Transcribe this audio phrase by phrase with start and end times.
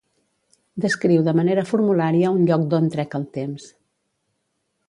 [0.85, 3.71] Descriu de manera formulària un lloc d'on trec el temps.